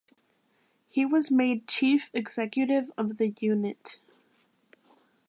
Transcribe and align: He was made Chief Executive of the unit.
He 0.89 1.05
was 1.05 1.29
made 1.29 1.67
Chief 1.67 2.09
Executive 2.15 2.85
of 2.97 3.19
the 3.19 3.35
unit. 3.39 3.99